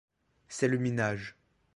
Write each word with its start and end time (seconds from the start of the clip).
C'est 0.47 0.67
le 0.67 0.79
minage. 0.79 1.35